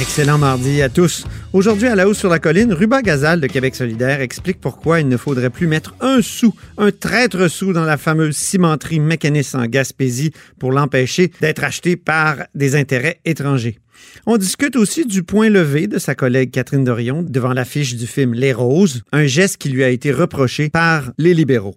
[0.00, 1.24] Excellent mardi à tous.
[1.52, 5.08] Aujourd'hui, à la hausse sur la colline, Ruba Gazal de Québec solidaire explique pourquoi il
[5.08, 9.66] ne faudrait plus mettre un sou, un traître sou dans la fameuse cimenterie mécaniste en
[9.66, 10.30] Gaspésie
[10.60, 13.80] pour l'empêcher d'être acheté par des intérêts étrangers.
[14.24, 18.34] On discute aussi du point levé de sa collègue Catherine Dorion devant l'affiche du film
[18.34, 21.74] Les Roses, un geste qui lui a été reproché par les libéraux.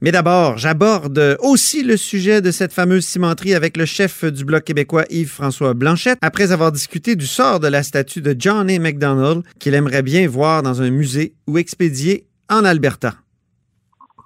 [0.00, 4.64] Mais d'abord, j'aborde aussi le sujet de cette fameuse cimenterie avec le chef du Bloc
[4.64, 8.78] québécois Yves-François Blanchette, après avoir discuté du sort de la statue de John A.
[8.78, 13.14] MacDonald qu'il aimerait bien voir dans un musée ou expédier en Alberta.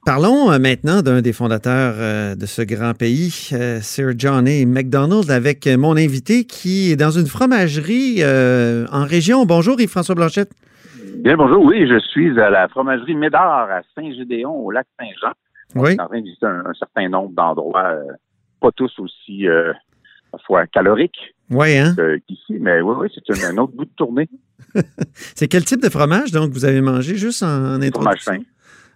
[0.05, 4.67] Parlons euh, maintenant d'un des fondateurs euh, de ce grand pays, euh, Sir John A.
[4.67, 9.47] MacDonald, avec mon invité qui est dans une fromagerie en région.
[9.47, 10.51] Bonjour Yves-François Blanchette.
[11.21, 11.65] Bien, bonjour.
[11.65, 15.33] Oui, je suis à la fromagerie Médard à Saint-Gédéon, au lac Saint-Jean.
[15.75, 15.91] Oui.
[15.91, 17.97] Je suis en train de visiter un, certain nombre d'endroits,
[18.61, 19.73] pas tous aussi, euh,
[20.31, 21.95] parfois, caloriques hein?
[22.27, 24.29] qu'ici, mais oui, oui, c'est un, autre bout de tournée.
[25.15, 28.33] C'est quel type de fromage, donc, vous avez mangé juste en, en Fromage introduction?
[28.33, 28.39] fin.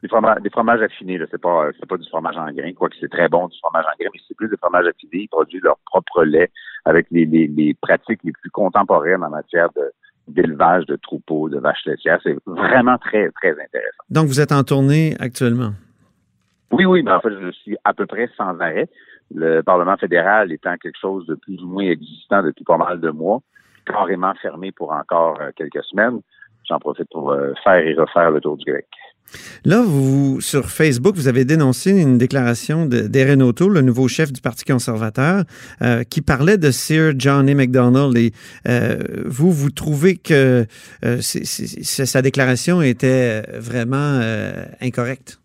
[0.03, 1.19] Des fromages, des fromages affinés.
[1.31, 3.97] C'est pas, c'est pas du fromage en grains, quoique c'est très bon du fromage en
[4.01, 5.25] grains, mais c'est plus des fromages affinés.
[5.25, 6.51] Ils produisent leur propre lait
[6.85, 9.93] avec les, les, les pratiques les plus contemporaines en matière de,
[10.29, 12.21] d'élevage de troupeaux, de vaches laitières.
[12.23, 14.05] C'est vraiment très, très intéressant.
[14.11, 15.73] Donc, vous êtes en tournée actuellement?
[16.79, 18.89] Oui, oui, mais en fait, je suis à peu près sans arrêt.
[19.35, 23.11] Le Parlement fédéral étant quelque chose de plus ou moins existant depuis pas mal de
[23.11, 23.41] mois,
[23.85, 26.21] carrément fermé pour encore euh, quelques semaines.
[26.69, 28.87] J'en profite pour euh, faire et refaire le tour du Québec.
[29.65, 34.33] Là, vous, sur Facebook, vous avez dénoncé une déclaration de- d'Erin O'Toole, le nouveau chef
[34.33, 35.43] du Parti conservateur,
[35.83, 37.55] euh, qui parlait de Sir John A.
[37.55, 38.17] MacDonald.
[38.17, 38.33] Et
[39.27, 40.65] vous, vous trouvez que
[41.03, 44.21] sa déclaration était vraiment
[44.81, 45.38] incorrecte?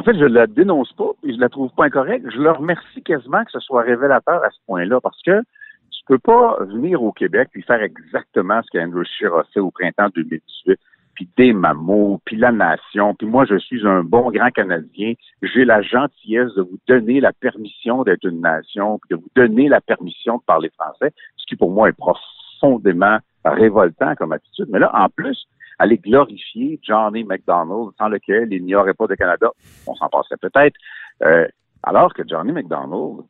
[0.00, 2.24] En fait, je la dénonce pas et je la trouve pas incorrecte.
[2.30, 5.42] Je leur remercie quasiment que ce soit révélateur à ce point-là parce que
[5.90, 9.70] tu peux pas venir au Québec puis faire exactement ce qu'Andrew Scheer a fait au
[9.70, 10.80] printemps 2018
[11.14, 15.12] puis des mamots, puis la nation, puis moi je suis un bon grand Canadien,
[15.42, 19.68] j'ai la gentillesse de vous donner la permission d'être une nation, puis de vous donner
[19.68, 24.68] la permission de parler français, ce qui pour moi est profondément révoltant comme attitude.
[24.70, 25.46] Mais là, en plus,
[25.80, 27.24] aller glorifier John A.
[27.24, 29.50] MacDonald, sans lequel il n'y aurait pas de Canada,
[29.86, 30.76] on s'en passerait peut-être,
[31.22, 31.48] euh,
[31.82, 33.24] alors que Johnny MacDonald,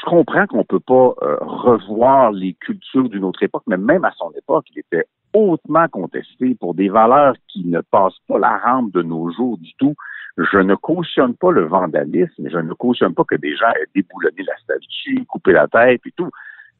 [0.00, 4.12] je comprends qu'on peut pas euh, revoir les cultures d'une autre époque, mais même à
[4.12, 8.92] son époque, il était hautement contesté pour des valeurs qui ne passent pas la rampe
[8.92, 9.94] de nos jours du tout.
[10.38, 14.42] Je ne cautionne pas le vandalisme, je ne cautionne pas que des gens aient déboulonné
[14.42, 16.30] la statue, coupé la tête et tout.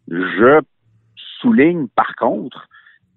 [0.08, 0.62] Je
[1.42, 2.68] souligne par contre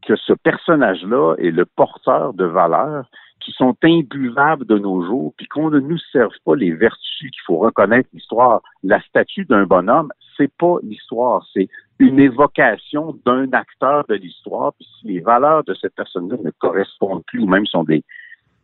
[0.05, 3.05] que ce personnage-là est le porteur de valeurs
[3.39, 7.41] qui sont imbuvables de nos jours, puis qu'on ne nous serve pas les vertus qu'il
[7.45, 8.61] faut reconnaître l'histoire.
[8.83, 11.67] La statue d'un bonhomme, c'est pas l'histoire, c'est
[11.99, 14.73] une évocation d'un acteur de l'histoire.
[14.73, 18.03] Puis si les valeurs de cette personne-là ne correspondent plus ou même sont des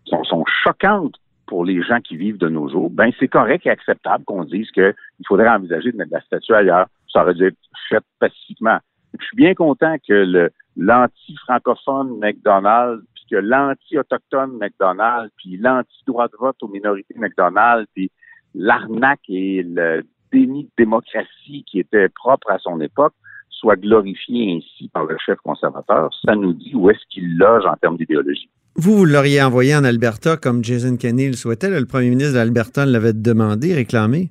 [0.05, 3.69] sont, sont choquantes pour les gens qui vivent de nos jours, ben c'est correct et
[3.69, 4.93] acceptable qu'on dise qu'il
[5.27, 6.87] faudrait envisager de mettre la statue ailleurs.
[7.11, 7.57] Ça aurait dû être
[7.89, 8.79] fait pacifiquement.
[9.17, 16.57] Je suis bien content que l'anti-francophone McDonald's, puis que l'anti-autochtone McDonald's, puis l'anti-droit de vote
[16.61, 18.11] aux minorités McDonald's, puis
[18.53, 23.13] l'arnaque et le déni de démocratie qui était propre à son époque
[23.49, 26.09] soit glorifié ainsi par le chef conservateur.
[26.25, 28.49] Ça nous dit où est-ce qu'il loge en termes d'idéologie.
[28.75, 31.69] Vous, vous l'auriez envoyé en Alberta comme Jason Kenney le souhaitait.
[31.69, 34.29] là, le premier ministre de l'Alberta l'avait demandé, réclamé.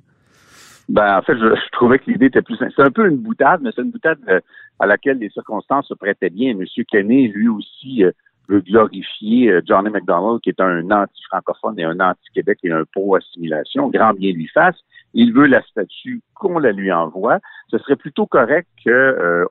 [0.87, 2.71] Ben, en fait, je, je trouvais que l'idée était plus simple.
[2.75, 4.39] C'est un peu une boutade, mais c'est une boutade euh,
[4.79, 6.55] à laquelle les circonstances se prêtaient bien.
[6.55, 8.11] Monsieur Kenney, lui aussi, euh,
[8.49, 13.89] veut glorifier euh, Johnny McDonald, qui est un anti-francophone et un anti-Québec et un pro-assimilation.
[13.89, 14.77] Grand bien lui fasse.
[15.13, 17.39] Il veut la statue qu'on la lui envoie.
[17.69, 19.45] Ce serait plutôt correct que euh,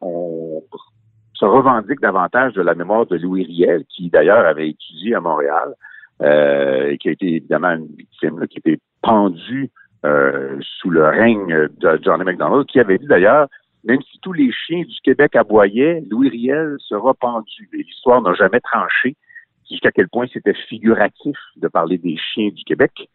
[1.34, 5.74] se revendique davantage de la mémoire de Louis Riel, qui d'ailleurs avait étudié à Montréal,
[6.22, 9.70] euh, et qui a été évidemment une victime, là, qui était pendue
[10.04, 13.46] euh, sous le règne de Johnny McDonald, qui avait dit d'ailleurs,
[13.88, 17.70] même si tous les chiens du Québec aboyaient, Louis Riel sera pendu.
[17.72, 19.16] L'histoire n'a jamais tranché
[19.68, 23.08] jusqu'à quel point c'était figuratif de parler des chiens du Québec.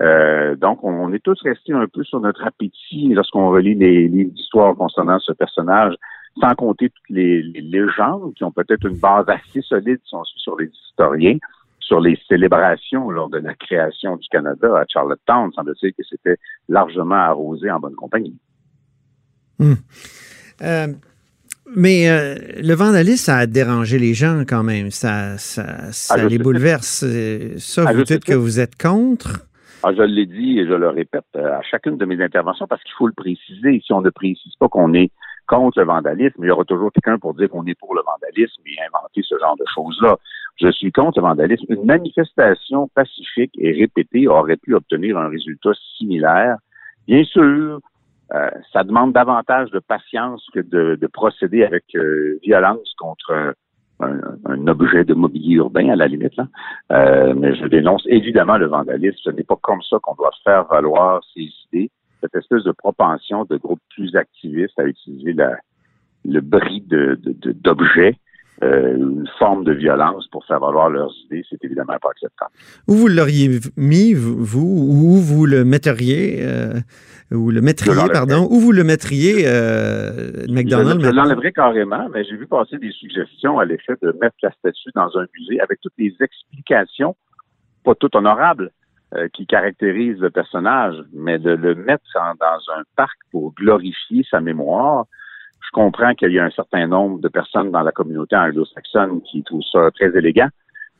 [0.00, 4.30] Euh, donc, on, est tous restés un peu sur notre appétit lorsqu'on relit les livres
[4.30, 5.94] d'histoire concernant ce personnage,
[6.40, 11.38] sans compter toutes les, légendes qui ont peut-être une base assez solide sur les historiens,
[11.80, 15.50] sur les célébrations lors de la création du Canada à Charlottetown.
[15.52, 16.36] Semble-t-il que c'était
[16.68, 18.38] largement arrosé en bonne compagnie.
[19.62, 19.76] Hum.
[20.62, 20.86] Euh,
[21.74, 24.90] mais euh, le vandalisme, ça a dérangé les gens quand même.
[24.90, 27.04] Ça, ça, ça les bouleverse.
[27.56, 29.46] Ça, vous dites que vous êtes contre?
[29.82, 32.92] Ah, je l'ai dit et je le répète à chacune de mes interventions parce qu'il
[32.96, 33.82] faut le préciser.
[33.84, 35.10] Si on ne précise pas qu'on est
[35.48, 38.62] contre le vandalisme, il y aura toujours quelqu'un pour dire qu'on est pour le vandalisme
[38.66, 40.16] et inventer ce genre de choses-là.
[40.60, 41.64] Je suis contre le vandalisme.
[41.68, 46.58] Une manifestation pacifique et répétée aurait pu obtenir un résultat similaire.
[47.08, 47.80] Bien sûr,
[48.34, 53.54] euh, ça demande davantage de patience que de, procéder avec euh, violence contre
[54.00, 56.34] un, objet de mobilier urbain, à la limite.
[56.36, 56.48] Là.
[56.92, 59.18] Euh, mais je dénonce évidemment le vandalisme.
[59.22, 61.90] Ce n'est pas comme ça qu'on doit faire valoir ses idées.
[62.20, 65.56] Cette espèce de propension de groupes plus activistes à utiliser la,
[66.24, 68.16] le bris d'objets
[68.62, 72.50] euh, une forme de violence pour faire valoir leurs idées, c'est évidemment pas acceptable.
[72.86, 76.80] Où vous l'auriez mis, vous, où vous le metteriez, euh,
[77.32, 81.02] ou le mettriez, pardon, où vous le mettriez, euh, McDonald's?
[81.02, 84.52] Je, je l'enlèverais carrément, mais j'ai vu passer des suggestions à l'effet de mettre la
[84.52, 87.16] statue dans un musée avec toutes les explications,
[87.84, 88.70] pas toutes honorables,
[89.14, 94.40] euh, qui caractérisent le personnage, mais de le mettre dans un parc pour glorifier sa
[94.40, 95.06] mémoire,
[95.72, 99.62] comprends qu'il y a un certain nombre de personnes dans la communauté anglo-saxonne qui trouvent
[99.72, 100.48] ça très élégant,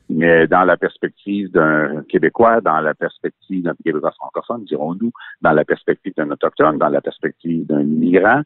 [0.08, 5.64] mais dans la perspective d'un Québécois, dans la perspective d'un Québécois francophone, dirons-nous, dans la
[5.64, 8.42] perspective d'un autochtone, dans la perspective d'un immigrant,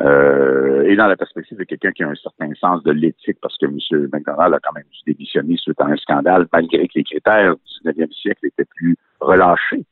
[0.00, 3.56] euh, et dans la perspective de quelqu'un qui a un certain sens de l'éthique, parce
[3.56, 4.08] que M.
[4.12, 7.90] McDonald a quand même dû démissionner suite à un scandale, malgré que les critères du
[7.90, 9.84] 19e siècle étaient plus relâchés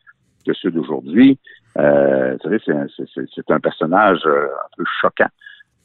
[0.46, 1.38] que ceux d'aujourd'hui.
[1.78, 2.60] Euh, vous savez,
[3.34, 5.30] c'est un personnage euh, un peu choquant.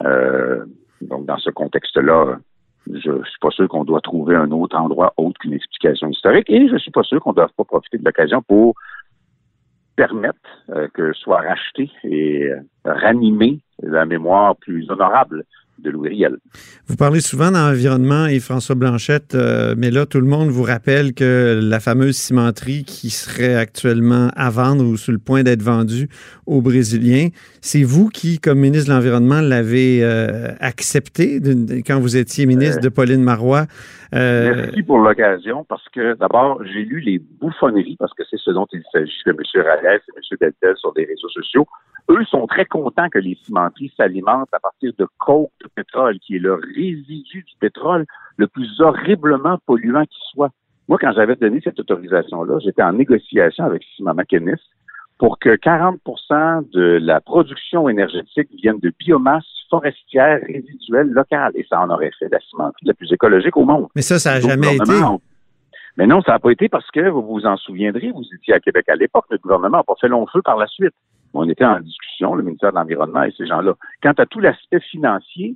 [0.04, 0.66] Euh,
[1.02, 2.40] donc, dans ce contexte-là,
[2.88, 6.50] je ne suis pas sûr qu'on doit trouver un autre endroit autre qu'une explication historique
[6.50, 8.76] et je ne suis pas sûr qu'on ne doit pas profiter de l'occasion pour
[9.96, 15.44] permettre euh, que soit racheté et euh, ranimé la mémoire plus honorable
[15.82, 16.26] de Louis
[16.88, 21.14] Vous parlez souvent d'environnement et François Blanchette, euh, mais là, tout le monde vous rappelle
[21.14, 26.10] que la fameuse cimenterie qui serait actuellement à vendre ou sur le point d'être vendue
[26.46, 27.30] aux Brésiliens,
[27.62, 31.40] c'est vous qui, comme ministre de l'Environnement, l'avez euh, accepté
[31.86, 33.66] quand vous étiez ministre de Pauline Marois.
[34.16, 38.52] Euh, Merci pour l'occasion, parce que d'abord, j'ai lu les bouffonneries, parce que c'est ce
[38.52, 39.64] dont il s'agit de M.
[39.64, 40.38] Ralès et M.
[40.42, 41.68] Deltel sur des réseaux sociaux.
[42.10, 46.36] Eux sont très contents que les cimenteries s'alimentent à partir de coke de pétrole, qui
[46.36, 48.06] est le résidu du pétrole
[48.38, 50.50] le plus horriblement polluant qui soit.
[50.88, 54.58] Moi, quand j'avais donné cette autorisation-là, j'étais en négociation avec Simon McInnes
[55.20, 61.52] pour que 40% de la production énergétique vienne de biomasse forestière résiduelle locale.
[61.56, 63.88] Et ça en aurait fait la cimenterie la plus écologique au monde.
[63.96, 64.94] Mais ça, ça n'a jamais été.
[65.98, 68.60] Mais non, ça n'a pas été parce que, vous vous en souviendrez, vous étiez à
[68.60, 70.94] Québec à l'époque, le gouvernement n'a pas fait long feu par la suite
[71.34, 73.74] on était en discussion, le ministère de l'Environnement et ces gens-là.
[74.02, 75.56] Quant à tout l'aspect financier,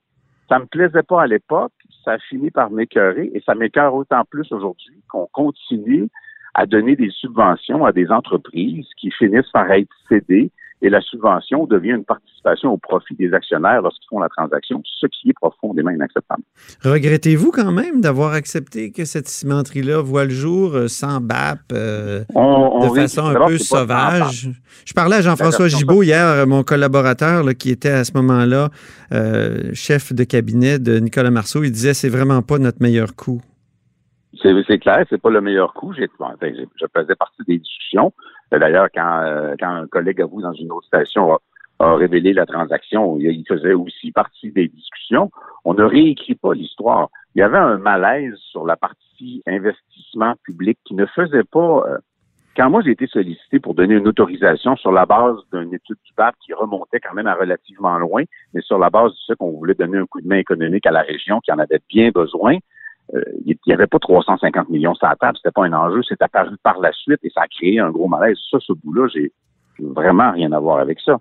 [0.49, 1.73] ça me plaisait pas à l'époque,
[2.03, 6.09] ça a fini par m'écœurer et ça m'écœure autant plus aujourd'hui qu'on continue
[6.53, 10.51] à donner des subventions à des entreprises qui finissent par être cédées
[10.83, 15.07] et la subvention devient une participation au profit des actionnaires lorsqu'ils font la transaction, ce
[15.07, 16.43] qui est profondément inacceptable.
[16.83, 22.19] Regrettez-vous quand même d'avoir accepté que cette cimenterie-là voit le jour euh, sans BAP, euh,
[22.19, 24.49] de façon un peu sauvage?
[24.85, 28.69] Je parlais à Jean-François Gibault hier, euh, mon collaborateur qui était à ce moment-là
[29.73, 31.63] chef de cabinet de Nicolas Marceau.
[31.63, 33.41] Il disait c'est vraiment pas notre meilleur coup.
[34.41, 35.93] C'est clair, c'est pas le meilleur coup.
[35.93, 38.11] J'ai, je faisais partie des discussions.
[38.59, 41.39] D'ailleurs, quand, euh, quand un collègue à vous dans une autre station a,
[41.95, 45.31] révélé la transaction, il faisait aussi partie des discussions.
[45.65, 47.09] On ne réécrit pas l'histoire.
[47.35, 51.83] Il y avait un malaise sur la partie investissement public qui ne faisait pas.
[51.87, 51.97] Euh,
[52.55, 56.13] quand moi j'ai été sollicité pour donner une autorisation sur la base d'une étude du
[56.15, 59.51] PAP qui remontait quand même à relativement loin, mais sur la base de ce qu'on
[59.51, 62.57] voulait donner un coup de main économique à la région qui en avait bien besoin,
[63.45, 66.55] il n'y avait pas 350 millions sur la table, c'était pas un enjeu, c'est apparu
[66.63, 68.37] par la suite et ça a créé un gros malaise.
[68.49, 69.31] Ça, ce bout-là, j'ai
[69.79, 71.17] vraiment rien à voir avec ça.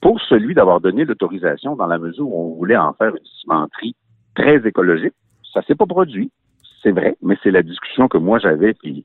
[0.00, 3.94] Pour celui d'avoir donné l'autorisation dans la mesure où on voulait en faire une cimenterie
[4.34, 5.14] très écologique,
[5.52, 6.30] ça s'est pas produit,
[6.82, 9.04] c'est vrai, mais c'est la discussion que moi j'avais, puis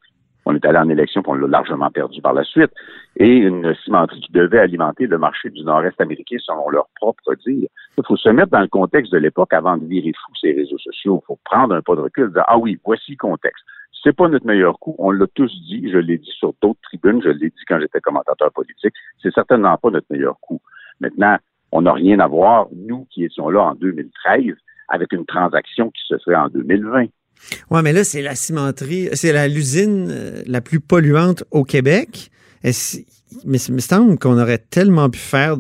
[0.50, 2.72] on est allé en élection, puis on l'a largement perdu par la suite.
[3.18, 7.68] Et une cimenterie qui devait alimenter le marché du nord-est américain selon leur propre dire.
[7.98, 10.77] Il faut se mettre dans le contexte de l'époque avant de virer fou ces réseaux
[10.79, 11.22] sociaux.
[11.24, 13.63] Il faut prendre un pas de recul, dire, ah oui, voici le contexte.
[14.03, 14.96] C'est pas notre meilleur coup.
[14.98, 15.89] On l'a tous dit.
[15.91, 17.22] Je l'ai dit sur d'autres tribunes.
[17.22, 18.94] Je l'ai dit quand j'étais commentateur politique.
[19.22, 20.62] C'est certainement pas notre meilleur coup.
[21.00, 21.38] Maintenant,
[21.72, 24.56] on n'a rien à voir, nous qui étions là en 2013,
[24.88, 27.06] avec une transaction qui se ferait en 2020.
[27.72, 32.29] Oui, mais là, c'est la cimenterie, c'est l'usine euh, la plus polluante au Québec.
[32.63, 35.55] mais il me semble qu'on aurait tellement pu faire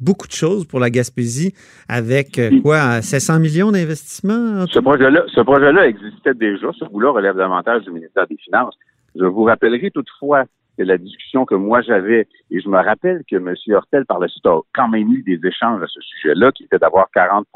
[0.00, 1.54] beaucoup de choses pour la Gaspésie
[1.88, 4.66] avec euh, quoi, 700 millions d'investissements?
[4.66, 6.68] Ce projet-là, ce projet-là existait déjà.
[6.78, 8.76] Ce bout-là relève davantage du ministère des Finances.
[9.14, 10.44] Je vous rappellerai toutefois
[10.76, 13.54] que la discussion que moi j'avais, et je me rappelle que M.
[13.74, 16.78] Hortel, par le suite, a quand même eu des échanges à ce sujet-là, qui était
[16.78, 17.46] d'avoir 40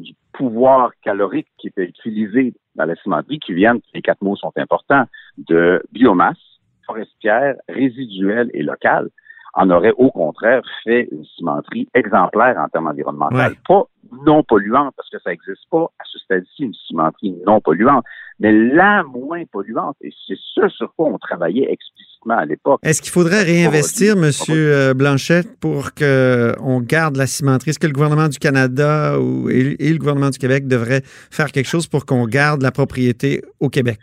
[0.00, 4.52] du pouvoir calorique qui était utilisé dans la cimenterie, qui viennent, les quatre mots sont
[4.56, 5.04] importants,
[5.38, 6.38] de biomasse
[6.86, 9.08] forestière, résiduelle et locale
[9.54, 13.36] en aurait au contraire fait une cimenterie exemplaire en termes environnementaux.
[13.66, 13.84] Pas
[14.26, 18.04] non polluante, parce que ça n'existe pas à ce stade-ci, une cimenterie non polluante,
[18.40, 19.96] mais la moins polluante.
[20.00, 22.80] Et c'est ce sur quoi on travaillait explicitement à l'époque.
[22.82, 24.30] Est-ce qu'il faudrait réinvestir, M.
[24.48, 27.70] Euh, Blanchet, pour qu'on garde la cimenterie?
[27.70, 31.68] Est-ce que le gouvernement du Canada ou, et le gouvernement du Québec devraient faire quelque
[31.68, 33.98] chose pour qu'on garde la propriété au Québec?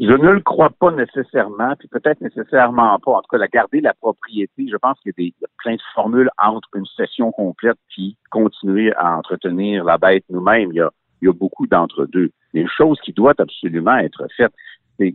[0.00, 3.12] Je ne le crois pas nécessairement, puis peut-être nécessairement pas.
[3.12, 5.82] En tout cas, la garder la propriété, je pense qu'il y a, des, plein de
[5.94, 10.70] formules entre une session complète puis continuer à entretenir la bête nous-mêmes.
[10.72, 10.90] Il y a,
[11.24, 12.30] il y a beaucoup d'entre-deux.
[12.52, 14.52] Une chose qui doit absolument être faite,
[14.98, 15.14] c'est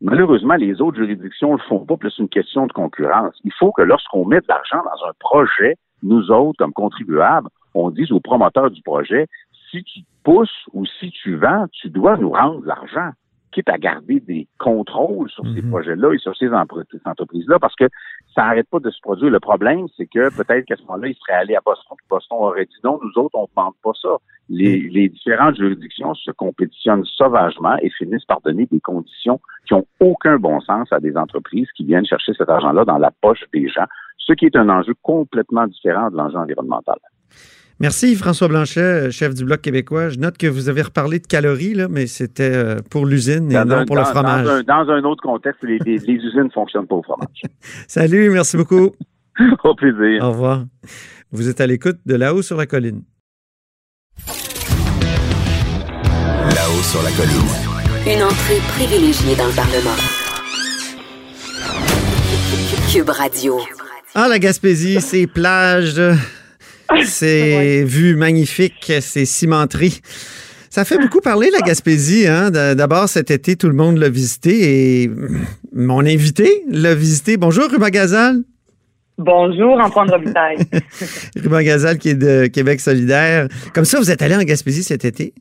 [0.00, 3.34] malheureusement, les autres juridictions ne le font pas, plus c'est une question de concurrence.
[3.44, 7.90] Il faut que lorsqu'on met de l'argent dans un projet, nous autres, comme contribuables, on
[7.90, 9.26] dise aux promoteurs du projet,
[9.70, 13.10] si tu pousses ou si tu vends, tu dois nous rendre l'argent
[13.54, 15.70] quitte à garder des contrôles sur ces mhm.
[15.70, 17.88] projets-là et sur ces entreprises-là, parce que
[18.34, 19.30] ça n'arrête pas de se produire.
[19.30, 22.66] Le problème, c'est que peut-être qu'à ce moment-là, ils seraient allés à Boston, Boston aurait
[22.66, 24.16] dit non, nous autres, on ne demande pas ça.
[24.48, 24.88] Les, mhm.
[24.88, 30.36] les, différentes juridictions se compétitionnent sauvagement et finissent par donner des conditions qui ont aucun
[30.36, 33.86] bon sens à des entreprises qui viennent chercher cet argent-là dans la poche des gens,
[34.18, 36.98] ce qui est un enjeu complètement différent de l'enjeu environnemental.
[37.80, 40.08] Merci François Blanchet, chef du Bloc québécois.
[40.08, 43.64] Je note que vous avez reparlé de calories, là, mais c'était euh, pour l'usine et
[43.64, 44.46] non pour le fromage.
[44.64, 47.42] Dans un, autre contexte, les, usines ne fonctionnent pas au fromage.
[47.88, 48.92] Salut, merci beaucoup.
[49.64, 50.22] au plaisir.
[50.22, 50.64] Au revoir.
[51.32, 53.02] Vous êtes à l'écoute de là-haut sur la colline.
[56.54, 57.50] Là-haut sur la colline.
[58.06, 59.96] Une entrée privilégiée dans le Parlement.
[62.92, 63.58] Cube Radio.
[64.14, 66.00] Ah, la Gaspésie, ces plages
[67.02, 70.00] c'est vu magnifique, c'est cimenterie.
[70.70, 72.26] Ça fait beaucoup parler, la Gaspésie.
[72.26, 72.50] Hein?
[72.50, 75.10] D'abord, cet été, tout le monde l'a visité et
[75.72, 77.36] mon invité l'a visité.
[77.36, 78.38] Bonjour, Ruba Gazal.
[79.16, 80.58] Bonjour, Antoine Robitaille.
[81.36, 83.46] Ruba Gazal, qui est de Québec solidaire.
[83.72, 85.32] Comme ça, vous êtes allé en Gaspésie cet été?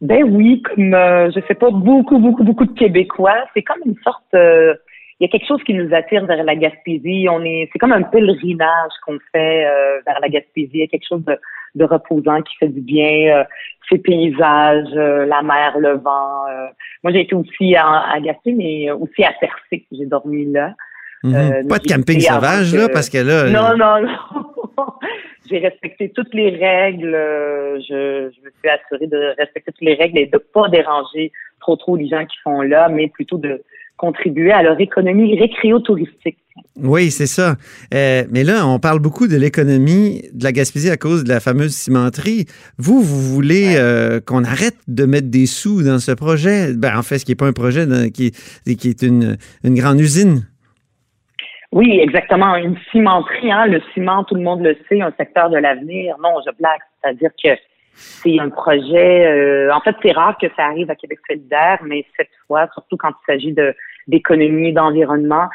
[0.00, 3.36] Ben oui, comme, euh, je sais pas, beaucoup, beaucoup, beaucoup de Québécois.
[3.54, 4.34] C'est comme une sorte...
[4.34, 4.74] Euh,
[5.20, 7.26] il y a quelque chose qui nous attire vers la Gaspésie.
[7.30, 10.70] On est, c'est comme un pèlerinage qu'on fait euh, vers la Gaspésie.
[10.72, 11.38] Il y a quelque chose de,
[11.74, 13.36] de reposant qui fait du bien.
[13.36, 13.44] Euh,
[13.90, 16.46] ces paysages, euh, la mer, le vent.
[17.02, 19.86] moi, j'ai été aussi à, à Gaspé, mais aussi à Percé.
[19.92, 20.74] J'ai dormi là.
[21.22, 21.68] Mm-hmm.
[21.68, 23.50] pas de camping sauvage, là, parce que là.
[23.50, 24.86] Non, non, non.
[25.50, 27.12] j'ai respecté toutes les règles.
[27.12, 31.76] Je, je me suis assurée de respecter toutes les règles et de pas déranger trop
[31.76, 33.62] trop les gens qui sont là, mais plutôt de
[34.00, 36.38] contribuer à leur économie récréo-touristique.
[36.76, 37.56] Oui, c'est ça.
[37.92, 41.40] Euh, mais là, on parle beaucoup de l'économie de la Gaspésie à cause de la
[41.40, 42.46] fameuse cimenterie.
[42.78, 46.72] Vous, vous voulez euh, qu'on arrête de mettre des sous dans ce projet?
[46.74, 48.32] Ben, en fait, ce qui n'est pas un projet, qui,
[48.76, 50.46] qui est une, une grande usine.
[51.72, 52.56] Oui, exactement.
[52.56, 56.16] Une cimenterie, hein, le ciment, tout le monde le sait, un secteur de l'avenir.
[56.22, 56.80] Non, je blague.
[57.02, 57.50] C'est-à-dire que
[57.94, 59.26] c'est un projet.
[59.26, 62.96] Euh, en fait, c'est rare que ça arrive à Québec solidaire, mais cette fois, surtout
[62.96, 63.74] quand il s'agit de
[64.06, 65.48] d'économie, d'environnement,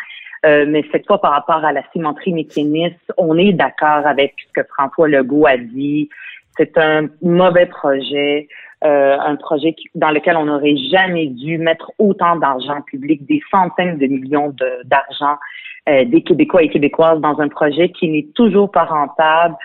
[0.46, 4.62] euh, mais cette fois par rapport à la cimenterie mécaniste, on est d'accord avec ce
[4.62, 6.10] que François Legault a dit.
[6.58, 8.48] C'est un mauvais projet,
[8.84, 13.98] euh, un projet dans lequel on n'aurait jamais dû mettre autant d'argent public, des centaines
[13.98, 14.54] de millions
[14.86, 15.38] d'argent
[15.88, 19.56] des Québécois et Québécoises dans un projet qui n'est toujours pas rentable,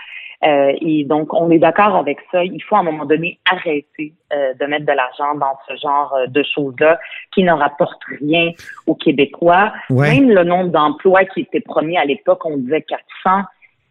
[0.44, 2.42] euh, et donc, on est d'accord avec ça.
[2.44, 6.14] Il faut à un moment donné arrêter euh, de mettre de l'argent dans ce genre
[6.14, 6.98] euh, de choses-là
[7.34, 8.52] qui ne rapportent rien
[8.86, 9.72] aux Québécois.
[9.90, 13.42] Même le nombre d'emplois qui était promis à l'époque, on disait 400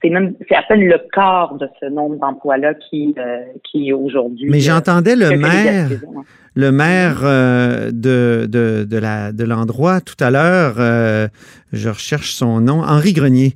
[0.01, 3.13] c'est même c'est à peine le quart de ce nombre d'emplois-là qui
[3.69, 4.49] qui aujourd'hui.
[4.49, 5.89] Mais j'entendais le maire,
[6.55, 10.75] le maire de, de, de la de l'endroit tout à l'heure.
[11.73, 13.55] je recherche son nom, Henri Grenier.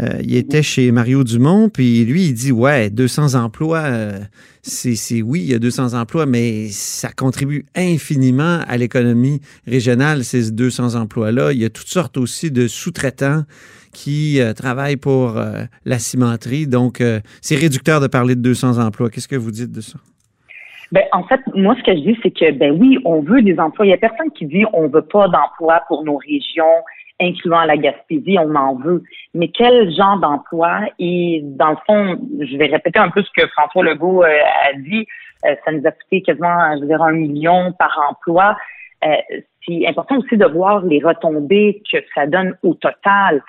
[0.00, 4.18] Euh, il était chez Mario Dumont, puis lui, il dit Ouais, 200 emplois, euh,
[4.62, 10.52] c'est oui, il y a 200 emplois, mais ça contribue infiniment à l'économie régionale, ces
[10.52, 11.52] 200 emplois-là.
[11.52, 13.42] Il y a toutes sortes aussi de sous-traitants
[13.92, 15.40] qui euh, travaillent pour
[15.84, 16.66] la cimenterie.
[16.66, 17.02] Donc,
[17.40, 19.10] c'est réducteur de parler de 200 emplois.
[19.10, 19.98] Qu'est-ce que vous dites de ça?
[20.92, 23.58] Ben, en fait, moi, ce que je dis, c'est que, ben oui, on veut des
[23.58, 23.84] emplois.
[23.84, 26.64] Il n'y a personne qui dit on veut pas d'emplois pour nos régions
[27.20, 29.02] incluant la Gaspésie, on en veut.
[29.34, 30.80] Mais quel genre d'emploi?
[30.98, 34.72] Et dans le fond, je vais répéter un peu ce que François Legault euh, a
[34.74, 35.06] dit.
[35.44, 38.56] Euh, ça nous a coûté quasiment, je veux dire, un million par emploi.
[39.04, 39.14] Euh,
[39.66, 43.42] c'est important aussi de voir les retombées que ça donne au total.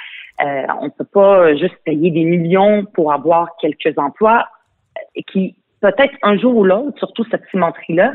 [0.44, 4.48] Euh, on ne peut pas juste payer des millions pour avoir quelques emplois
[5.28, 8.14] qui, peut-être un jour ou l'autre, surtout cette cimenterie-là,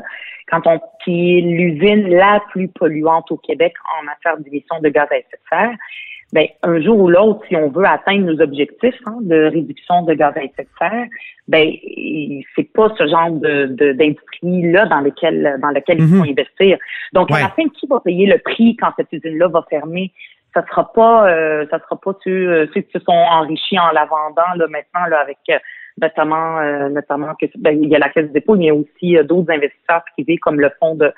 [0.49, 5.09] quand on qui est l'usine la plus polluante au Québec en matière d'émissions de gaz
[5.11, 5.77] à effet de serre,
[6.33, 10.15] ben, un jour ou l'autre, si on veut atteindre nos objectifs hein, de réduction de
[10.15, 11.07] gaz à effet de serre,
[11.47, 11.71] ben
[12.57, 16.31] c'est pas ce genre de, d'industrie là dans lequel dans lequel il faut mhm.
[16.31, 16.79] investir.
[17.13, 20.13] Donc à la fin, qui va payer le prix quand cette usine-là va fermer?
[20.55, 24.05] Ça sera pas euh, ça sera pas ceux, ceux qui se sont enrichis en la
[24.07, 25.59] vendant là maintenant là avec euh,
[26.01, 28.75] notamment euh, notamment que ben, il y a la caisse de dépôt, il y a
[28.75, 31.13] aussi d'autres investisseurs privés comme le fonds de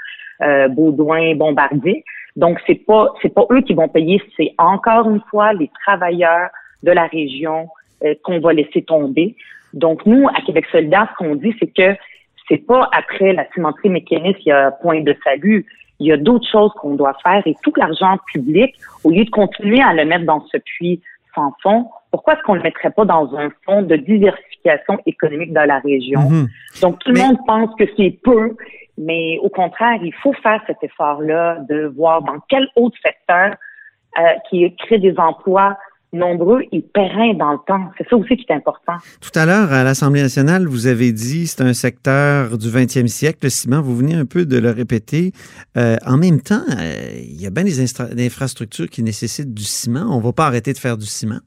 [0.69, 2.05] Baudouin Bombardier.
[2.37, 6.51] Donc, c'est pas c'est pas eux qui vont payer, c'est encore une fois les travailleurs
[6.83, 7.69] de la région
[8.05, 9.35] euh, qu'on va laisser tomber.
[9.73, 11.97] Donc, nous, à Québec solidaire, ce qu'on dit, c'est que
[12.49, 15.67] c'est pas après la cimenterie mécaniste, il y a point de salut.
[15.99, 19.31] Il y a d'autres choses qu'on doit faire et tout l'argent public, au lieu de
[19.31, 21.01] continuer à le mettre dans ce puits
[21.35, 25.67] sans fond, pourquoi est-ce qu'on le mettrait pas dans un fonds de diversification économique dans
[25.67, 26.21] la région?
[26.21, 26.81] Mm-hmm.
[26.81, 28.57] Donc, tout le monde pense que c'est peu
[28.99, 33.55] mais au contraire, il faut faire cet effort-là de voir dans quel autre secteur
[34.19, 35.77] euh, qui crée des emplois
[36.13, 37.91] nombreux et pérennes dans le temps.
[37.99, 38.95] C'est ça aussi qui est important.
[39.21, 43.41] Tout à l'heure, à l'Assemblée nationale, vous avez dit c'est un secteur du 20e siècle,
[43.43, 43.83] le ciment.
[43.83, 45.33] Vous venez un peu de le répéter.
[45.77, 47.81] Euh, en même temps, euh, il y a bien des,
[48.25, 50.07] infrastructures qui nécessitent du ciment.
[50.09, 51.41] On ne va pas arrêter de faire du ciment.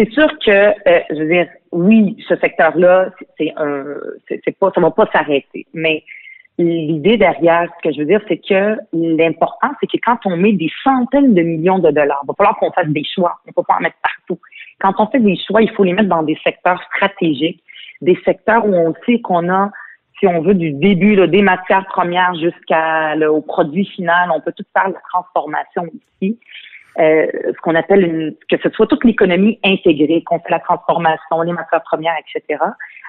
[0.00, 3.84] C'est sûr que, euh, je veux dire, oui, ce secteur-là, c'est un,
[4.30, 5.66] c'est pas, ça va pas s'arrêter.
[5.74, 6.04] Mais
[6.56, 10.54] l'idée derrière, ce que je veux dire, c'est que l'important, c'est que quand on met
[10.54, 13.40] des centaines de millions de dollars, il va falloir qu'on fasse des choix.
[13.46, 14.40] On peut pas en mettre partout.
[14.80, 17.62] Quand on fait des choix, il faut les mettre dans des secteurs stratégiques,
[18.00, 19.70] des secteurs où on sait qu'on a
[20.18, 24.30] si on veut, du début là, des matières premières jusqu'au produit final.
[24.34, 25.84] On peut tout faire la transformation
[26.22, 26.38] ici.
[26.98, 31.42] Euh, ce qu'on appelle une, que ce soit toute l'économie intégrée, qu'on fait la transformation,
[31.42, 32.62] les matières premières, etc.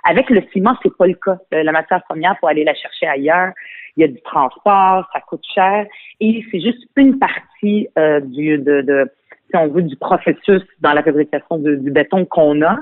[0.04, 1.38] Avec le ciment, c'est pas le cas.
[1.54, 3.54] Euh, la matière première, pour aller la chercher ailleurs.
[3.98, 5.86] Il y a du transport, ça coûte cher,
[6.22, 9.12] et c'est juste une partie euh, du, de, de,
[9.50, 12.78] si on veut, du processus dans la fabrication du béton qu'on a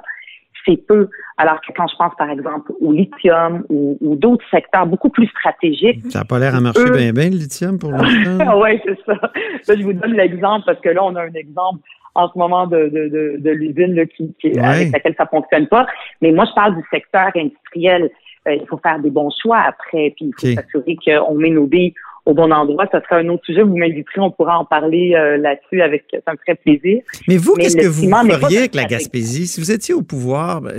[0.65, 1.09] c'est peu.
[1.37, 6.01] Alors que quand je pense, par exemple, au lithium ou, d'autres secteurs beaucoup plus stratégiques.
[6.09, 8.59] Ça n'a pas l'air à marcher bien, bien, le lithium, pour l'instant.
[8.61, 9.75] oui, c'est ça.
[9.75, 11.81] je vous donne l'exemple parce que là, on a un exemple
[12.15, 14.05] en ce moment de, de, de, l'usine
[14.39, 15.87] qui, avec laquelle ça fonctionne pas.
[16.21, 18.09] Mais moi, je parle du secteur industriel.
[18.47, 21.67] Euh, il faut faire des bons choix après, puis il faut s'assurer qu'on met nos
[21.67, 21.93] billes
[22.29, 22.85] au bon endroit.
[22.91, 23.63] Ça sera un autre sujet.
[23.63, 27.01] Vous m'inviterez, on pourra en parler euh, là-dessus avec ça me ferait plaisir.
[27.27, 29.47] Mais vous, qu'est-ce que vous feriez avec la Gaspésie?
[29.47, 30.73] Si vous étiez au pouvoir, ben,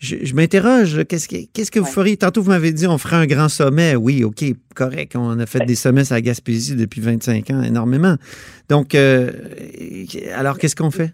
[0.00, 2.16] je, m'interroge, qu'est-ce que, qu'est-ce que vous feriez?
[2.16, 3.94] Tantôt, vous m'avez dit on ferait un grand sommet.
[3.96, 5.16] Oui, OK, correct.
[5.16, 8.14] On a fait des sommets à la Gaspésie depuis 25 ans, énormément.
[8.70, 9.30] Donc, euh,
[10.36, 11.10] alors, qu'est-ce qu'on fait?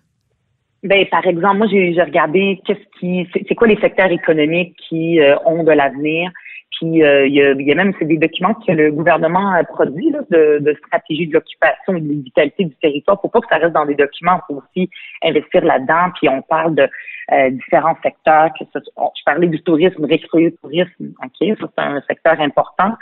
[0.84, 5.34] Ben, par exemple, moi, j'ai regardé qu'est-ce qui, c'est quoi les secteurs économiques qui euh,
[5.46, 6.30] ont de l'avenir?
[6.76, 9.64] Puis euh, il, y a, y a, même c'est des documents que le gouvernement a
[9.64, 13.20] produits là, de, de, stratégie de l'occupation et de vitalité du territoire.
[13.20, 14.90] Faut pas que ça reste dans des documents, faut aussi
[15.22, 16.10] investir là-dedans.
[16.18, 16.88] Puis on parle de
[17.32, 18.50] euh, différents secteurs.
[18.58, 20.18] Que ce, je parlais du tourisme, du
[20.60, 21.12] tourisme.
[21.22, 22.92] Ok, ça c'est un secteur important.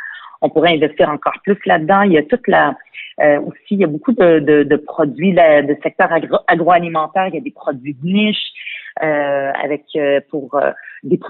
[0.43, 2.03] On pourrait investir encore plus là-dedans.
[2.03, 2.75] Il y a toute la
[3.21, 6.11] euh, aussi, il y a beaucoup de, de, de produits là, de secteur
[6.49, 7.29] agroalimentaire.
[7.29, 8.53] Il y a des produits de niche
[9.01, 9.85] avec
[10.31, 10.61] pour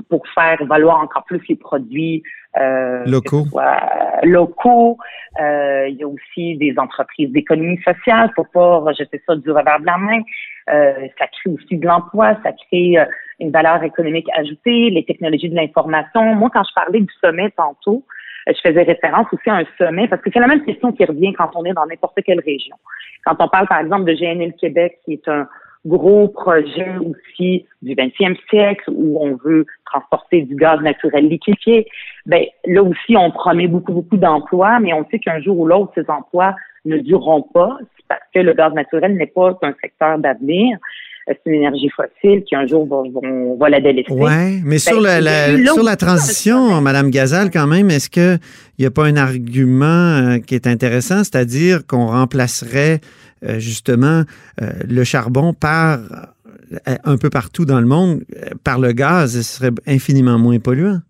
[0.08, 2.22] pour faire valoir encore plus les produits
[2.58, 3.46] euh, locaux.
[4.22, 4.98] locaux.
[5.40, 9.80] Euh, il y a aussi des entreprises d'économie sociale pour pas rejeter ça du revers
[9.80, 10.20] de la main.
[10.70, 13.06] Euh, ça crée aussi de l'emploi, ça crée euh,
[13.40, 16.34] une valeur économique ajoutée, les technologies de l'information.
[16.34, 18.04] Moi, quand je parlais du sommet tantôt,
[18.46, 21.32] je faisais référence aussi à un sommet parce que c'est la même question qui revient
[21.32, 22.76] quand on est dans n'importe quelle région.
[23.24, 25.48] Quand on parle, par exemple, de GNL Québec, qui est un
[25.84, 31.86] gros projet aussi du 20e siècle où on veut transporter du gaz naturel liquéfié,
[32.26, 35.92] ben là aussi on promet beaucoup beaucoup d'emplois, mais on sait qu'un jour ou l'autre
[35.94, 40.78] ces emplois ne dureront pas parce que le gaz naturel n'est pas un secteur d'avenir.
[41.26, 43.02] C'est une énergie fossile qui un jour va,
[43.56, 44.12] va, la délaisser.
[44.12, 48.40] Oui, mais sur, ben, la, sur la transition, Madame Gazal, quand même, est-ce qu'il
[48.80, 53.00] n'y a pas un argument euh, qui est intéressant, c'est-à-dire qu'on remplacerait
[53.44, 54.22] euh, justement
[54.60, 58.22] euh, le charbon par euh, un peu partout dans le monde
[58.64, 61.00] par le gaz, ce serait infiniment moins polluant.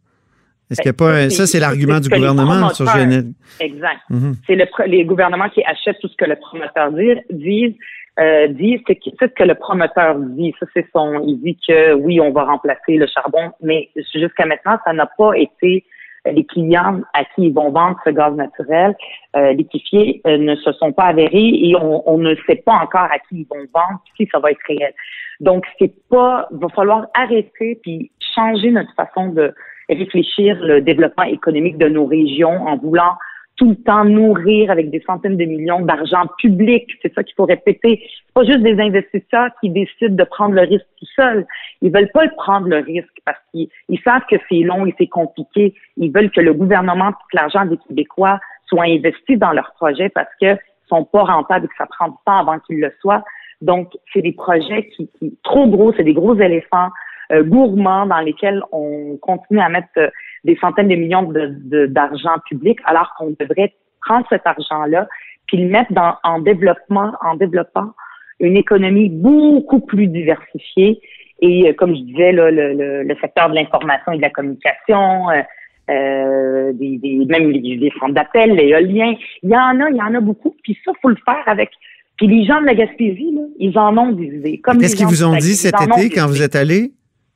[0.70, 3.26] Est-ce qu'il n'y a pas un- ça, c'est l'argument du gouvernement sur Genève.
[3.60, 4.00] Exact.
[4.08, 4.36] Mhm.
[4.46, 7.74] C'est le, les gouvernements qui achètent tout ce que le promoteur dit, disent.
[8.20, 10.54] Euh, dit, c'est ce que le promoteur dit.
[10.60, 11.22] Ça, c'est son.
[11.26, 15.32] Il dit que oui, on va remplacer le charbon, mais jusqu'à maintenant, ça n'a pas
[15.36, 15.84] été
[16.24, 18.94] les clients à qui ils vont vendre ce gaz naturel
[19.37, 23.08] euh, liquéfié euh, ne se sont pas avérés et on, on ne sait pas encore
[23.11, 24.92] à qui ils vont vendre si ça va être réel.
[25.40, 29.52] Donc c'est pas, va falloir arrêter puis changer notre façon de
[29.88, 33.16] réfléchir le développement économique de nos régions en voulant
[33.56, 36.90] tout le temps nourrir avec des centaines de millions d'argent public.
[37.02, 38.02] C'est ça qu'il faut répéter.
[38.02, 41.46] C'est pas juste des investisseurs qui décident de prendre le risque tout seuls.
[41.82, 44.94] Ils veulent pas le prendre le risque parce qu'ils ils savent que c'est long et
[44.98, 45.74] c'est compliqué.
[45.96, 50.30] Ils veulent que le gouvernement, tout l'argent des Québécois soit investi dans leurs projets parce
[50.40, 50.56] que
[50.88, 53.24] sont pas rentables et que ça prend du temps avant qu'ils le soient.
[53.60, 56.90] Donc, c'est des projets qui, qui trop gros, c'est des gros éléphants
[57.32, 60.08] euh, gourmands dans lesquels on continue à mettre euh,
[60.44, 63.72] des centaines de millions de- de- d'argent public, alors qu'on devrait
[64.05, 65.09] prendre cet argent-là
[65.46, 67.92] puis le mettre dans, en développement, en développant
[68.40, 71.00] une économie beaucoup plus diversifiée.
[71.40, 74.31] Et euh, comme je disais, là, le, le- le secteur de l'information et de la
[74.31, 75.42] communication, euh,
[75.90, 80.02] euh, des, des- même les, les centres d'appel, l'éolien, il y en a, il y
[80.02, 80.55] en a beaucoup.
[80.62, 81.70] Puis ça, faut le faire avec.
[82.16, 84.61] Puis les gens de la Gaspésie, là, ils en ont des idées.
[84.81, 86.92] Qu'est-ce qu'ils vous ont dit cet été quand vous êtes allé?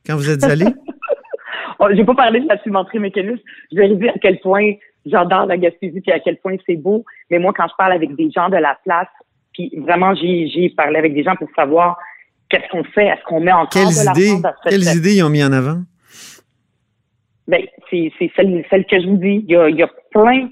[0.07, 0.67] Quand vous êtes allé?
[1.79, 3.43] Oh, J'ai pas parlé de la cimenterie mécaniste.
[3.73, 4.73] Je vais dire à quel point
[5.05, 7.05] j'adore la Gaspésie puis à quel point c'est beau.
[7.31, 9.09] Mais moi, quand je parle avec des gens de la place,
[9.53, 11.97] puis vraiment, j'ai parlé avec des gens pour savoir
[12.49, 15.23] qu'est-ce qu'on fait, est-ce qu'on met encore Quelles de idées, dans cette- quelles idées ils
[15.23, 15.79] ont mis en avant?
[17.49, 19.45] Ben, c'est celle, celle que je vous dis.
[19.47, 20.49] Il y a, il y a plein.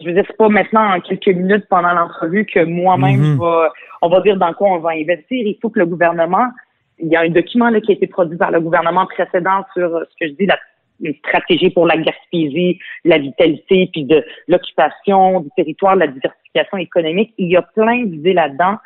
[0.00, 3.68] Je veux dire, c'est pas maintenant en quelques minutes pendant l'entrevue que moi-même, je vais-
[4.02, 5.46] on va dire dans quoi on va investir.
[5.46, 6.48] Il faut que le gouvernement,
[6.98, 9.94] il y a un document là, qui a été produit par le gouvernement précédent sur
[9.94, 10.58] euh, ce que je dis, la
[11.00, 17.34] une stratégie pour la Gaspésie, la vitalité, puis de l'occupation du territoire, la diversification économique.
[17.38, 18.76] Il y a plein d'idées là-dedans,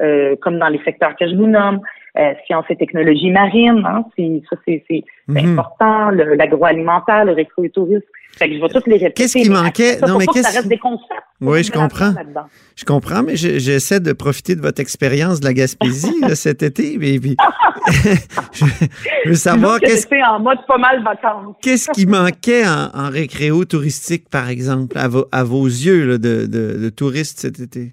[0.00, 1.80] euh, comme dans les secteurs que je vous nomme,
[2.18, 4.04] euh, sciences et technologies marines, hein,
[4.50, 4.82] ça c'est,
[5.28, 5.58] Mhm.
[5.58, 8.02] important, l'agroalimentaire, le rétro-tourisme.
[8.36, 9.12] Fait que je vais toutes les répéter.
[9.14, 9.94] Qu'est-ce qui manquait?
[9.98, 11.10] Ça, Non, mais pas que ça qu'est-ce- reste des concepts.
[11.42, 12.12] Faut Oui, je comprends.
[12.76, 16.62] Je comprends, mais je- j'essaie de profiter de votre expérience de la Gaspésie là, cet
[16.62, 16.94] été.
[16.94, 17.36] Et puis,
[18.52, 21.56] je veux savoir qu'est-ce en mode pas mal vacances.
[21.62, 26.18] Qu'est-ce qui manquait en, en récréo touristique, par exemple, à, vos- à vos yeux là,
[26.18, 27.92] de, de- de touristes cet été?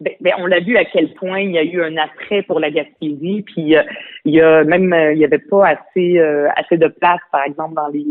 [0.00, 2.60] Ben, ben, on l'a vu à quel point il y a eu un attrait pour
[2.60, 3.82] la Gaspésie, puis euh,
[4.24, 7.42] il y a même euh, il y avait pas assez euh, assez de place, par
[7.42, 8.06] exemple dans les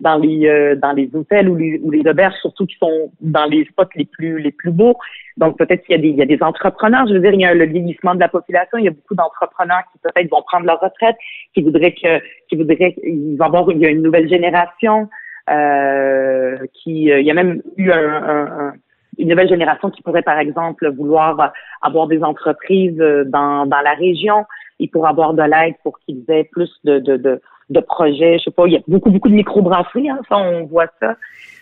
[0.00, 3.46] dans les euh, dans les hôtels ou les, ou les auberges, surtout qui sont dans
[3.46, 4.96] les spots les plus les plus beaux.
[5.38, 7.06] Donc peut-être qu'il y a des il y a des entrepreneurs.
[7.08, 8.76] Je veux dire, il y a le vieillissement de la population.
[8.76, 11.16] Il y a beaucoup d'entrepreneurs qui peut-être vont prendre leur retraite,
[11.54, 15.08] qui voudraient que qui voudraient ils vont avoir il y a une nouvelle génération
[15.48, 17.96] euh, qui il y a même eu un,
[18.34, 18.74] un- un-
[19.20, 21.52] une nouvelle génération qui pourrait, par exemple, vouloir
[21.82, 24.44] avoir des entreprises euh, dans, dans la région.
[24.78, 28.38] Ils pourraient avoir de l'aide pour qu'ils aient plus de, de, de, de projets.
[28.38, 31.16] Je sais pas, il y a beaucoup, beaucoup de microbrasseries, hein, ça, on voit ça.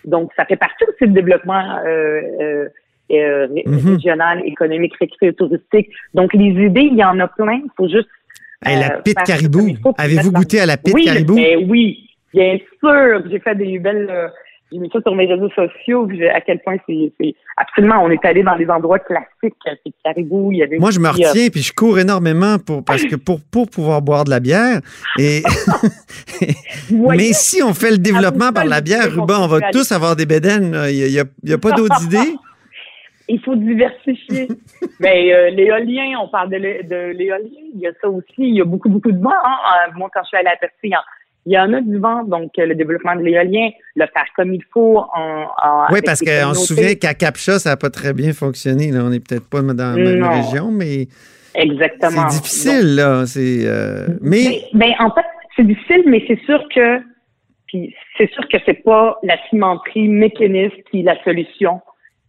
[0.05, 2.68] Donc, ça fait partie aussi du développement euh, euh,
[3.11, 3.94] euh, Mhm.
[3.94, 5.88] régional, économique, récréatif, touristique.
[6.14, 7.61] Donc, les idées, il y en a plein.
[7.64, 8.09] Il faut juste
[8.64, 9.68] Hey, la euh, pite caribou.
[9.97, 11.37] Avez-vous goûté à la pite oui, caribou?
[11.37, 13.23] ben oui, bien sûr.
[13.31, 14.31] J'ai fait des belles.
[14.72, 16.07] Euh, j'ai mis ça sur mes réseaux sociaux.
[16.07, 17.12] puis à quel point c'est,
[17.57, 18.02] absolument.
[18.04, 19.54] On est allé dans des endroits classiques.
[19.66, 20.52] euh, C'est caribou.
[20.52, 20.78] Il y avait.
[20.78, 24.02] Moi, je me euh, retiens, puis je cours énormément pour, parce que pour, pour pouvoir
[24.02, 24.81] boire de la bière.
[25.18, 25.42] Et,
[26.90, 30.16] mais si on fait le développement par la bière, des Ruben, on va tous avoir
[30.16, 30.76] des bédaines.
[30.90, 32.35] Il n'y a, a pas d'autres idées?
[33.31, 34.48] Il faut diversifier.
[35.00, 37.61] Mais euh, l'éolien, on parle de, l'é- de l'éolien.
[37.74, 38.33] Il y a ça aussi.
[38.38, 39.28] Il y a beaucoup, beaucoup de vent.
[39.44, 39.57] hein.
[39.87, 41.00] Euh, Moi, quand je suis allée à Percy, en-
[41.49, 42.25] il y en a du vent.
[42.25, 44.99] Donc, euh, le développement de l'éolien, le faire comme il faut.
[44.99, 48.91] En, en- Oui, parce qu'on se souvient qu'à Capcha, ça n'a pas très bien fonctionné.
[48.91, 49.01] Là.
[49.05, 50.31] On n'est peut-être pas dans la même Non.
[50.31, 51.09] région, mais
[51.55, 52.29] Exactement.
[52.29, 53.25] c'est difficile, là.
[53.27, 54.43] C'est, euh, mais
[54.75, 55.25] Mais, ben, en fait,
[55.57, 57.01] c'est difficile, mais c'est sûr que
[57.67, 61.81] puis c'est sûr que c'est pas la cimenterie mécaniste qui est la solution.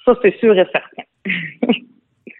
[0.05, 1.03] Ça, c'est sûr et certain.
[1.65, 1.73] pour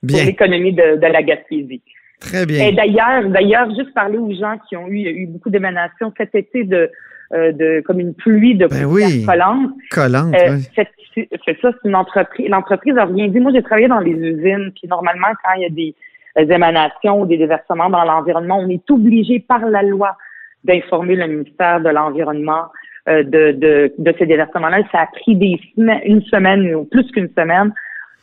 [0.04, 1.82] bien, l'économie de, de la Gaspésie.
[2.20, 2.68] Très bien.
[2.68, 6.64] Et d'ailleurs, d'ailleurs, juste parler aux gens qui ont eu, eu beaucoup d'émanations cet été
[6.64, 6.90] de,
[7.34, 9.26] euh, de comme une pluie de Ben oui.
[9.26, 10.70] Collante, Euh, oui.
[10.76, 12.48] c'est ça, c'est une entreprise.
[12.50, 13.40] L'entreprise a rien dit.
[13.40, 15.96] Moi, j'ai travaillé dans les usines, puis normalement, quand il y a des
[16.38, 20.18] euh, émanations ou des déversements dans l'environnement, on est obligé par la loi
[20.64, 22.66] d'informer le ministère de l'Environnement
[23.08, 24.80] euh, de, de, de ces déversements-là.
[24.92, 27.74] Ça a pris des semaines, une semaine ou plus qu'une semaine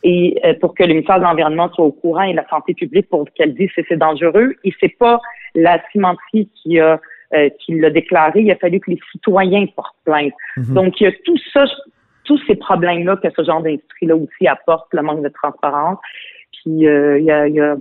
[0.03, 3.09] et euh, pour que le ministère de l'Environnement soit au courant et la santé publique
[3.09, 4.55] pour qu'elle dise si c'est dangereux.
[4.63, 5.19] Et c'est pas
[5.55, 6.99] la cimenterie qui a
[7.59, 10.31] qui l'a déclaré, il a fallu que les citoyens portent plainte.
[10.55, 10.73] Mhm.
[10.73, 11.65] Donc, il y a tout ça,
[12.23, 15.99] tous ces problèmes-là que ce genre d'industrie-là aussi apporte, le manque de transparence.
[16.53, 17.75] Puis, il y a, a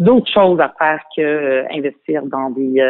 [0.00, 2.82] d'autres choses à faire que investir dans des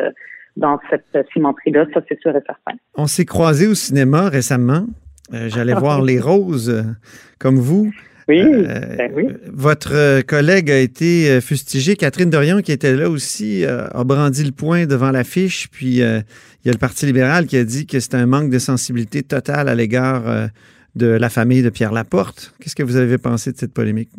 [0.57, 2.79] dans cette cimenterie-là, ça c'est sûr et certain.
[2.97, 4.87] On s'est croisés au cinéma récemment.
[5.31, 6.85] J'allais voir Les Roses,
[7.39, 7.93] comme vous.
[8.29, 9.29] Oui, ben oui.
[9.47, 11.97] Votre collègue a été fustigé.
[11.97, 15.69] Catherine Dorion, qui était là aussi, a brandi le poing devant l'affiche.
[15.71, 18.59] Puis il y a le Parti libéral qui a dit que c'est un manque de
[18.59, 20.25] sensibilité totale à l'égard
[20.95, 22.53] de la famille de Pierre Laporte.
[22.61, 24.11] Qu'est-ce que vous avez pensé de cette polémique?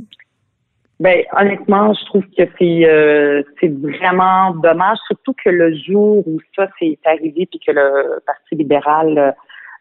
[0.99, 6.67] Ben honnêtement, je trouve que c'est c'est vraiment dommage, surtout que le jour où ça
[6.79, 9.35] s'est arrivé puis que le Parti libéral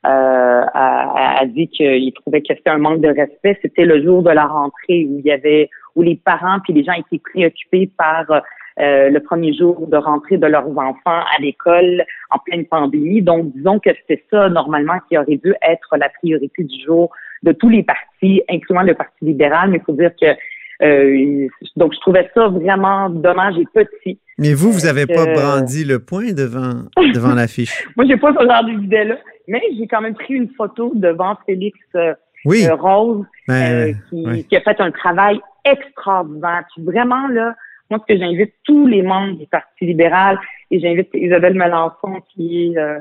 [0.06, 3.58] euh, a, a, dit qu'il trouvait que c'était un manque de respect.
[3.62, 6.84] C'était le jour de la rentrée où il y avait où les parents puis les
[6.84, 8.24] gens étaient préoccupés par
[8.80, 13.22] euh, le premier jour de rentrée de leurs enfants à l'école en pleine pandémie.
[13.22, 17.11] Donc, disons que c'était ça normalement qui aurait dû être la priorité du jour
[17.42, 19.70] de tous les partis, incluant le Parti libéral.
[19.70, 20.26] Mais il faut dire que
[20.80, 24.20] euh, donc, je trouvais ça vraiment dommage et petit.
[24.38, 27.84] Mais vous, vous n'avez pas brandi le poing devant, devant l'affiche?
[27.96, 29.16] Moi, j'ai pas ce genre d'idée-là,
[29.48, 32.68] mais j'ai quand même pris une photo devant Félix euh, oui.
[32.68, 34.44] Rose, Ben, euh, qui, oui.
[34.44, 36.64] qui a fait un travail extraordinaire.
[36.74, 37.54] Puis vraiment, là,
[37.90, 40.38] moi, ce que j'invite tous les membres du Parti libéral,
[40.70, 42.98] et j'invite Isabelle Melançon, qui est, euh,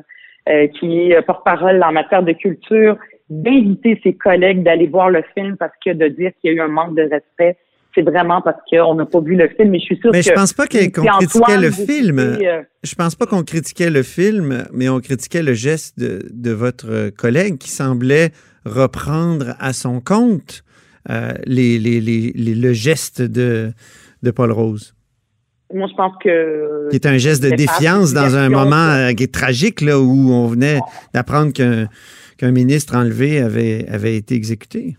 [0.49, 2.97] euh, qui est porte-parole en matière de culture,
[3.29, 6.62] d'inviter ses collègues d'aller voir le film parce que de dire qu'il y a eu
[6.62, 7.57] un manque de respect,
[7.97, 9.71] c'est vraiment parce qu'on n'a pas vu le film.
[9.71, 12.19] Mais je suis sûre Mais que je pense pas qu'on si critiquait le film.
[12.19, 16.51] euh, Je pense pas qu'on critiquait le film, mais on critiquait le geste de, de
[16.51, 18.29] votre collègue qui semblait
[18.65, 20.63] reprendre à son compte
[21.10, 23.71] euh, les, les- les- le geste de,
[24.23, 24.93] de Paul Rose,
[25.73, 29.23] moi, je pense que qui est un geste de défiance dans un moment euh, qui
[29.23, 30.79] est tragique là, où on venait
[31.13, 31.88] d'apprendre qu'un
[32.38, 34.95] qu'un ministre enlevé avait, avait été exécuté.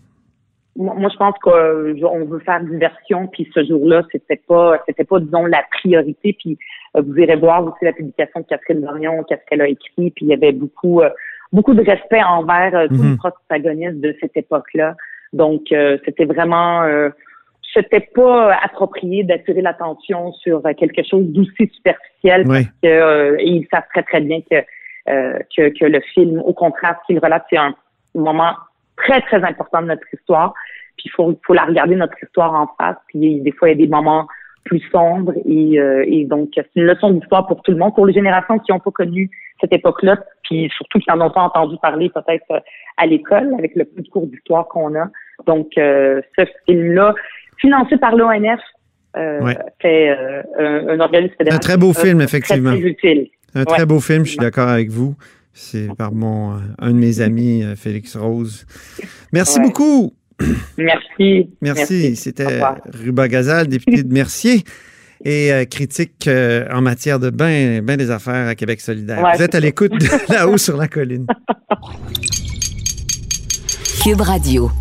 [0.79, 5.45] Moi, je pense qu'on veut faire diversion, puis ce jour-là, c'était pas, c'était pas, disons,
[5.45, 6.33] la priorité.
[6.39, 6.57] Puis
[6.95, 10.25] euh, vous irez voir aussi la publication de Catherine Dorion, qu'est-ce qu'elle a écrit, puis
[10.25, 11.09] il y avait beaucoup, euh,
[11.51, 13.11] beaucoup de respect envers euh, tous Mhm.
[13.11, 14.95] les protagonistes de cette époque-là.
[15.33, 17.09] Donc, euh, c'était vraiment, euh,
[17.73, 22.65] c'était pas approprié d'attirer l'attention sur euh, quelque chose d'aussi superficiel, Oui.
[22.81, 24.63] que, euh, et ils savent très très bien que,
[25.09, 27.75] euh, que, que le film, au contraire, ce qu'il relate, c'est un
[28.15, 28.53] moment
[28.95, 30.53] très, très important de notre histoire.
[30.99, 32.97] Puis il faut, faut la regarder, notre histoire en face.
[33.07, 34.27] Puis des fois, il y a des moments
[34.65, 35.33] plus sombres.
[35.45, 38.59] Et, euh, et donc, c'est une leçon d'histoire pour tout le monde, pour les générations
[38.59, 39.29] qui n'ont pas connu
[39.61, 42.61] cette époque-là, puis surtout qui n'en ont pas entendu parler peut-être
[42.97, 45.07] à l'école, avec le peu de cours d'histoire qu'on a.
[45.47, 47.15] Donc, euh, ce film-là,
[47.59, 48.59] financé par l'ONF,
[49.17, 49.57] euh, Ouais.
[49.81, 51.55] fait euh, un, un organisme fédéral.
[51.57, 52.71] Un très beau film, très, effectivement.
[52.71, 53.27] Très utile.
[53.55, 55.15] Un très beau film, je suis d'accord avec vous.
[55.51, 58.65] C'est par mon, un de mes amis, Félix Rose.
[59.33, 59.65] Merci Ouais.
[59.65, 60.13] beaucoup.
[60.77, 61.49] Merci.
[61.61, 62.15] Merci.
[62.15, 62.61] C'était.
[62.93, 64.63] Ruba Gazal, député de Mercier
[65.25, 69.21] et euh, critique euh, en matière de bain, bain des affaires à Québec solidaire.
[69.21, 71.27] Ouais, Vous êtes à l'écoute de là-haut sur la colline.
[74.01, 74.71] Cube Radio.